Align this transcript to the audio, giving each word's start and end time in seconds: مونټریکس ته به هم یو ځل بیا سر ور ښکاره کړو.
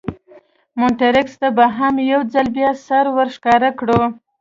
مونټریکس 0.79 1.33
ته 1.41 1.47
به 1.57 1.65
هم 1.77 1.95
یو 2.11 2.21
ځل 2.33 2.47
بیا 2.57 2.71
سر 2.85 3.05
ور 3.15 3.27
ښکاره 3.35 3.69
کړو. 3.79 4.01